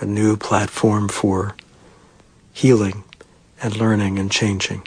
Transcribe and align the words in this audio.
a 0.00 0.06
new 0.06 0.36
platform 0.36 1.08
for 1.08 1.54
healing 2.52 3.04
and 3.62 3.76
learning 3.76 4.18
and 4.18 4.30
changing. 4.30 4.82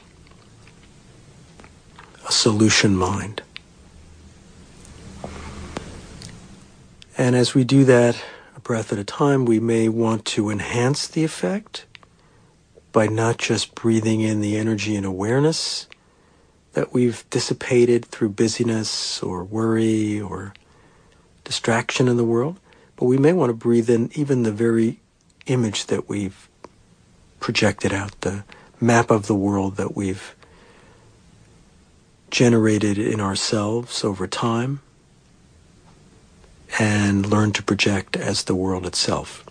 A 2.28 2.32
solution 2.32 2.96
mind. 2.96 3.44
And 7.16 7.36
as 7.36 7.54
we 7.54 7.64
do 7.64 7.84
that 7.86 8.22
a 8.56 8.60
breath 8.60 8.92
at 8.92 8.98
a 8.98 9.04
time, 9.04 9.46
we 9.46 9.60
may 9.60 9.88
want 9.88 10.26
to 10.26 10.50
enhance 10.50 11.08
the 11.08 11.24
effect 11.24 11.86
by 12.92 13.08
not 13.08 13.38
just 13.38 13.76
breathing 13.76 14.22
in 14.22 14.42
the 14.42 14.58
energy 14.58 14.96
and 14.96 15.06
awareness 15.06 15.88
that 16.74 16.92
we've 16.92 17.24
dissipated 17.30 18.06
through 18.06 18.30
busyness 18.30 19.22
or 19.22 19.44
worry 19.44 20.20
or 20.20 20.54
distraction 21.44 22.08
in 22.08 22.18
the 22.18 22.24
world, 22.24 22.60
but 22.96 23.06
we 23.06 23.18
may 23.18 23.32
want 23.32 23.50
to 23.50 23.54
breathe 23.54 23.90
in 23.90 24.10
even 24.16 24.42
the 24.42 24.52
very 24.52 25.00
image 25.46 25.86
that 25.88 26.08
we've 26.10 26.50
projected 27.40 27.94
out, 27.94 28.20
the 28.22 28.44
map 28.80 29.12
of 29.12 29.28
the 29.28 29.36
world 29.36 29.76
that 29.78 29.96
we've 29.96 30.36
generated 32.32 32.98
in 32.98 33.20
ourselves 33.20 34.04
over 34.04 34.26
time 34.26 34.82
and 36.80 37.26
learn 37.26 37.52
to 37.52 37.62
project 37.62 38.18
as 38.18 38.44
the 38.44 38.56
world 38.56 38.86
itself. 38.86 39.46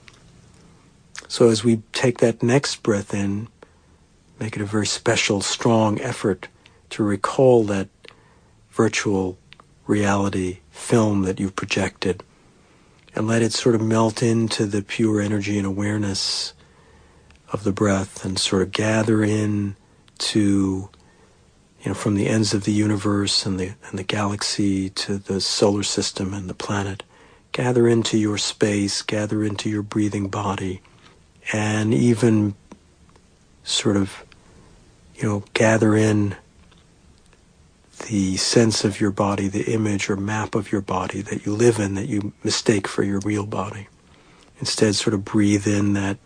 So 1.29 1.49
as 1.49 1.63
we 1.63 1.83
take 1.93 2.19
that 2.19 2.43
next 2.43 2.83
breath 2.83 3.15
in, 3.15 3.49
make 4.41 4.57
it 4.57 4.63
a 4.63 4.67
very 4.67 4.87
special, 4.87 5.41
strong 5.41 6.01
effort 6.01 6.49
to 6.91 7.03
recall 7.03 7.65
that 7.65 7.89
virtual 8.71 9.39
reality 9.87 10.59
film 10.71 11.23
that 11.23 11.39
you've 11.39 11.57
projected 11.57 12.23
and 13.15 13.27
let 13.27 13.43
it 13.43 13.53
sort 13.53 13.75
of 13.75 13.81
melt 13.81 14.23
into 14.23 14.67
the 14.67 14.83
pure 14.83 15.21
energy 15.21 15.59
and 15.59 15.67
awareness 15.67 16.55
of 17.51 17.65
the 17.65 17.73
breath 17.73 18.25
and 18.25 18.39
sort 18.39 18.63
of 18.63 18.73
gather 18.73 19.23
in 19.23 19.77
to 20.19 20.89
you 21.81 21.89
know 21.89 21.95
from 21.95 22.15
the 22.15 22.29
ends 22.29 22.55
of 22.55 22.65
the 22.65 22.73
universe 22.73 23.45
and 23.45 23.59
the 23.59 23.73
and 23.89 23.99
the 23.99 24.05
galaxy 24.05 24.89
to 24.89 25.19
the 25.19 25.41
solar 25.41 25.83
system 25.83 26.33
and 26.33 26.49
the 26.49 26.55
planet. 26.55 27.03
Gather 27.53 27.87
into 27.87 28.17
your 28.17 28.39
space, 28.39 29.03
gather 29.03 29.45
into 29.45 29.69
your 29.69 29.83
breathing 29.83 30.29
body, 30.29 30.81
and 31.53 31.93
even 31.93 32.55
sort 33.63 33.97
of, 33.97 34.25
you 35.17 35.29
know, 35.29 35.45
gather 35.53 35.95
in 35.95 36.35
the 38.03 38.37
sense 38.37 38.85
of 38.85 39.01
your 39.01 39.11
body, 39.11 39.49
the 39.49 39.73
image 39.73 40.09
or 40.09 40.17
map 40.17 40.55
of 40.55 40.73
your 40.73 40.81
body 40.81 41.21
that 41.23 41.47
you 41.47 41.55
live 41.55 41.79
in 41.79 41.95
that 41.95 42.09
you 42.09 42.33
mistake 42.45 42.87
for 42.87 43.03
your 43.03 43.21
real 43.21 43.47
body. 43.47 43.89
Instead, 44.61 44.95
sort 44.95 45.15
of 45.15 45.25
breathe 45.25 45.67
in 45.67 45.95
that 45.95 46.19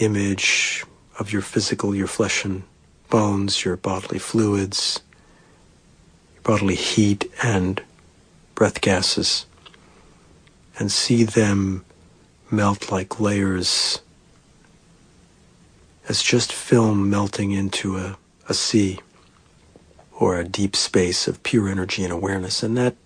image 0.00 0.84
of 1.18 1.32
your 1.32 1.42
physical, 1.42 1.94
your 1.94 2.06
flesh 2.06 2.44
and 2.44 2.64
bones, 3.10 3.64
your 3.64 3.76
bodily 3.76 4.18
fluids, 4.18 5.00
your 6.34 6.42
bodily 6.42 6.74
heat 6.74 7.30
and 7.42 7.82
breath 8.54 8.80
gases 8.80 9.46
and 10.78 10.90
see 10.90 11.24
them 11.24 11.84
melt 12.50 12.90
like 12.90 13.20
layers 13.20 14.00
as 16.08 16.22
just 16.22 16.52
film 16.52 17.08
melting 17.08 17.52
into 17.52 17.96
a, 17.96 18.16
a 18.48 18.54
sea 18.54 18.98
or 20.18 20.38
a 20.38 20.44
deep 20.44 20.76
space 20.76 21.26
of 21.26 21.42
pure 21.42 21.68
energy 21.68 22.04
and 22.04 22.12
awareness. 22.12 22.62
And 22.62 22.76
that 22.76 22.96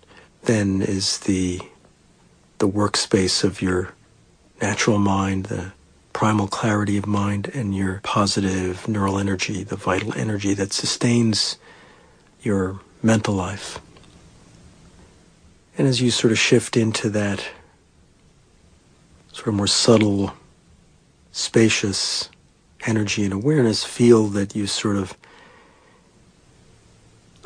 then 0.42 0.82
is 0.82 1.20
the, 1.20 1.60
the 2.58 2.68
workspace 2.68 3.44
of 3.44 3.62
your 3.62 3.94
natural 4.60 4.98
mind, 4.98 5.46
the 5.46 5.72
primal 6.12 6.48
clarity 6.48 6.96
of 6.96 7.06
mind, 7.06 7.50
and 7.54 7.74
your 7.74 8.00
positive 8.02 8.88
neural 8.88 9.18
energy, 9.18 9.62
the 9.62 9.76
vital 9.76 10.12
energy 10.14 10.54
that 10.54 10.72
sustains 10.72 11.56
your 12.42 12.80
mental 13.02 13.34
life. 13.34 13.78
And 15.76 15.86
as 15.86 16.00
you 16.00 16.10
sort 16.10 16.32
of 16.32 16.38
shift 16.38 16.76
into 16.76 17.08
that 17.10 17.48
sort 19.32 19.48
of 19.48 19.54
more 19.54 19.68
subtle, 19.68 20.32
spacious 21.30 22.28
energy 22.84 23.24
and 23.24 23.32
awareness, 23.32 23.84
feel 23.84 24.26
that 24.28 24.56
you 24.56 24.66
sort 24.66 24.96
of 24.96 25.16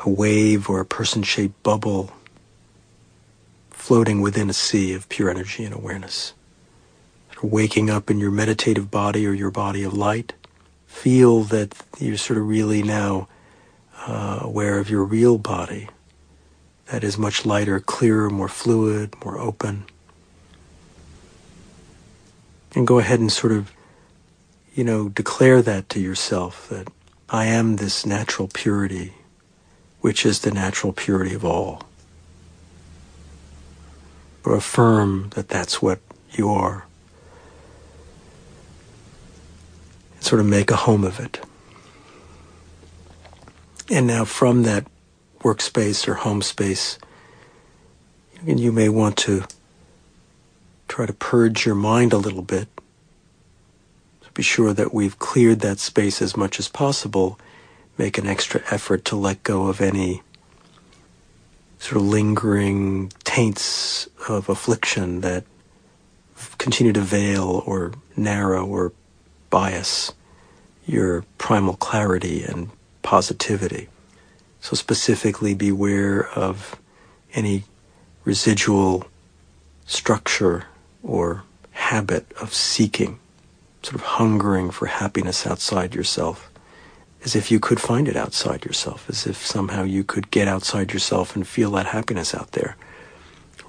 a 0.03 0.09
wave 0.09 0.69
or 0.69 0.79
a 0.79 0.85
person 0.85 1.23
shaped 1.23 1.61
bubble 1.63 2.11
floating 3.71 4.21
within 4.21 4.49
a 4.49 4.53
sea 4.53 4.93
of 4.93 5.09
pure 5.09 5.29
energy 5.29 5.65
and 5.65 5.73
awareness. 5.73 6.33
Waking 7.41 7.89
up 7.89 8.09
in 8.09 8.19
your 8.19 8.31
meditative 8.31 8.89
body 8.89 9.27
or 9.27 9.33
your 9.33 9.51
body 9.51 9.83
of 9.83 9.93
light, 9.93 10.31
feel 10.85 11.43
that 11.43 11.75
you're 11.99 12.15
sort 12.15 12.39
of 12.39 12.47
really 12.47 12.81
now 12.81 13.27
uh, 14.07 14.39
aware 14.41 14.79
of 14.79 14.89
your 14.89 15.03
real 15.03 15.37
body. 15.37 15.89
That 16.87 17.03
is 17.03 17.17
much 17.17 17.45
lighter, 17.45 17.79
clearer, 17.81 18.29
more 18.29 18.47
fluid, 18.47 19.15
more 19.23 19.37
open. 19.37 19.85
And 22.75 22.87
go 22.87 22.99
ahead 22.99 23.19
and 23.19 23.31
sort 23.31 23.51
of, 23.51 23.71
you 24.73 24.83
know, 24.83 25.09
declare 25.09 25.61
that 25.61 25.89
to 25.89 25.99
yourself 25.99 26.69
that 26.69 26.87
I 27.29 27.45
am 27.45 27.75
this 27.75 28.05
natural 28.05 28.47
purity, 28.47 29.13
which 30.03 30.25
is 30.25 30.41
the 30.41 30.51
natural 30.51 30.91
purity 30.91 31.33
of 31.33 31.45
all. 31.45 31.81
Or 34.43 34.53
affirm 34.53 35.29
that 35.35 35.47
that's 35.47 35.81
what 35.81 35.99
you 36.33 36.49
are. 36.49 36.85
And 40.15 40.21
sort 40.21 40.41
of 40.41 40.45
make 40.45 40.69
a 40.69 40.75
home 40.75 41.05
of 41.05 41.21
it. 41.21 41.39
And 43.89 44.05
now 44.05 44.25
from 44.25 44.63
that 44.63 44.85
workspace 45.39 46.05
or 46.05 46.15
home 46.15 46.41
space, 46.41 46.99
you 48.45 48.73
may 48.73 48.89
want 48.89 49.15
to 49.19 49.45
try 50.89 51.05
to 51.05 51.13
purge 51.13 51.65
your 51.65 51.75
mind 51.75 52.11
a 52.11 52.17
little 52.17 52.41
bit. 52.41 52.67
So 54.21 54.27
be 54.33 54.43
sure 54.43 54.73
that 54.73 54.93
we've 54.93 55.17
cleared 55.17 55.61
that 55.61 55.79
space 55.79 56.21
as 56.21 56.35
much 56.35 56.59
as 56.59 56.67
possible. 56.67 57.39
Make 57.97 58.17
an 58.17 58.27
extra 58.27 58.61
effort 58.71 59.05
to 59.05 59.15
let 59.15 59.43
go 59.43 59.67
of 59.67 59.79
any 59.81 60.21
sort 61.79 61.97
of 61.97 62.07
lingering 62.07 63.11
taints 63.23 64.07
of 64.27 64.49
affliction 64.49 65.21
that 65.21 65.43
continue 66.57 66.93
to 66.93 67.01
veil 67.01 67.63
or 67.65 67.93
narrow 68.15 68.65
or 68.65 68.93
bias 69.49 70.13
your 70.85 71.23
primal 71.37 71.75
clarity 71.75 72.43
and 72.43 72.69
positivity. 73.01 73.89
So 74.61 74.75
specifically 74.75 75.53
beware 75.53 76.29
of 76.29 76.75
any 77.33 77.63
residual 78.23 79.05
structure 79.85 80.65
or 81.03 81.43
habit 81.71 82.31
of 82.39 82.53
seeking, 82.53 83.19
sort 83.81 83.95
of 83.95 84.01
hungering 84.01 84.71
for 84.71 84.85
happiness 84.85 85.45
outside 85.45 85.93
yourself, 85.93 86.49
as 87.23 87.35
if 87.35 87.49
you 87.49 87.59
could 87.59 87.79
find 87.79 88.07
it 88.07 88.15
outside 88.15 88.65
yourself, 88.65 89.09
as 89.09 89.25
if 89.25 89.37
somehow 89.45 89.83
you 89.83 90.03
could 90.03 90.29
get 90.29 90.47
outside 90.47 90.91
yourself 90.91 91.35
and 91.35 91.47
feel 91.47 91.71
that 91.71 91.87
happiness 91.87 92.35
out 92.35 92.51
there. 92.51 92.75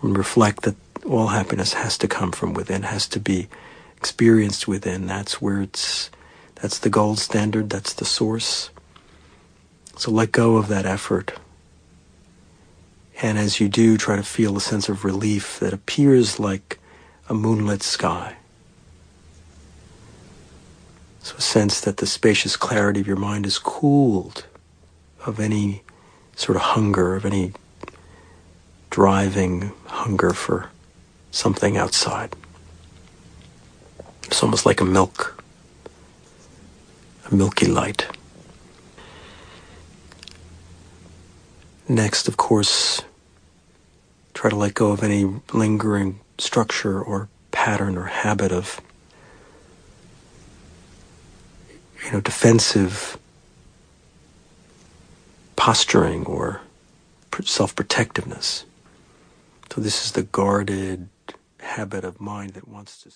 And 0.03 0.19
reflect 0.19 0.63
that 0.63 0.77
all 1.07 1.29
happiness 1.29 1.75
has 1.75 1.97
to 1.99 2.09
come 2.09 2.33
from 2.33 2.53
within, 2.53 2.83
has 2.83 3.07
to 3.09 3.21
be 3.21 3.49
experienced 3.97 4.67
within. 4.67 5.07
That's 5.07 5.41
where 5.41 5.63
it's, 5.63 6.11
that's 6.57 6.79
the 6.79 6.91
gold 6.91 7.19
standard, 7.19 7.71
that's 7.71 7.93
the 7.93 8.05
source. 8.05 8.71
So 9.97 10.11
let 10.11 10.33
go 10.33 10.57
of 10.57 10.69
that 10.69 10.87
effort. 10.87 11.35
And 13.23 13.39
as 13.39 13.61
you 13.61 13.69
do, 13.69 13.97
try 13.97 14.17
to 14.17 14.23
feel 14.25 14.57
a 14.57 14.61
sense 14.61 14.89
of 14.89 15.05
relief 15.05 15.61
that 15.61 15.73
appears 15.73 16.41
like 16.41 16.81
a 17.29 17.35
moonlit 17.35 17.83
sky. 17.83 18.37
So 21.25 21.37
a 21.39 21.41
sense 21.41 21.81
that 21.81 21.97
the 21.97 22.07
spacious 22.07 22.55
clarity 22.55 23.01
of 23.01 23.07
your 23.07 23.17
mind 23.17 23.47
is 23.47 23.59
cooled 23.59 24.45
of 25.25 25.41
any 25.41 25.83
sort 26.37 26.57
of 26.57 26.63
hunger, 26.63 27.17
of 27.17 27.25
any 27.25 27.53
driving 28.91 29.73
hunger 29.87 30.35
for 30.35 30.69
something 31.31 31.79
outside. 31.79 32.37
It's 34.25 34.43
almost 34.43 34.67
like 34.67 34.83
a 34.83 34.85
milk, 34.85 35.43
a 37.31 37.35
milky 37.35 37.69
light. 37.69 38.07
Next, 41.89 42.29
of 42.29 42.37
course, 42.37 43.01
try 44.35 44.51
to 44.51 44.57
let 44.57 44.75
go 44.75 44.91
of 44.91 45.03
any 45.03 45.41
lingering 45.55 46.21
structure 46.37 47.03
or 47.03 47.31
pattern 47.51 47.97
or 47.97 48.05
habit 48.05 48.53
of 48.53 48.79
you 52.05 52.13
know 52.13 52.21
defensive 52.21 53.19
posturing 55.57 56.27
or 56.27 56.61
self-protectiveness. 57.43 58.65
So 59.73 59.81
this 59.81 60.05
is 60.05 60.13
the 60.13 60.23
guarded 60.23 61.09
habit 61.61 62.05
of 62.05 62.21
mind 62.21 62.51
that 62.51 62.69
wants 62.69 63.03
to 63.03 63.11